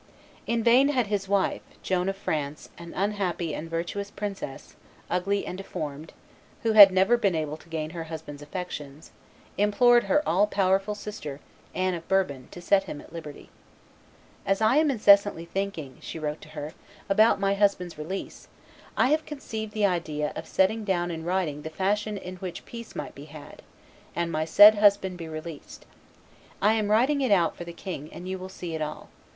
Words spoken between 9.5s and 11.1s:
implored her all powerful